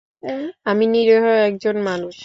আমি 0.65 0.85
নিরীহ 0.87 1.23
একজন 1.47 1.75
মানুষ। 1.83 2.17